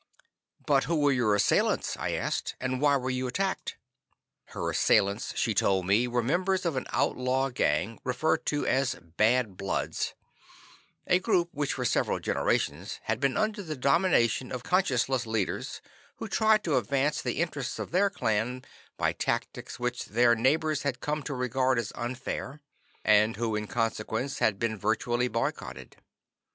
[0.65, 3.77] "But who were your assailants," I asked, "and why were you attacked?"
[4.45, 9.57] Her assailants, she told me, were members of an outlaw gang, referred to as "Bad
[9.57, 10.15] Bloods,"
[11.05, 15.81] a group which for several generations had been under the domination of conscienceless leaders
[16.15, 18.63] who tried to advance the interests of their clan
[18.97, 22.59] by tactics which their neighbors had come to regard as unfair,
[23.05, 25.97] and who in consequence had been virtually boycotted.